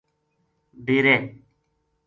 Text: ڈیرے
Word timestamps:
ڈیرے 0.85 1.15